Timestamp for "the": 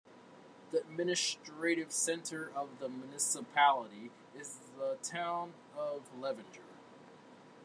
0.71-0.79, 2.79-2.89, 4.79-4.97